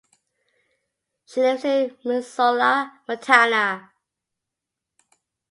She 1.27 1.41
lives 1.41 1.63
in 1.63 1.95
Missoula, 2.03 3.01
Montana. 3.07 3.93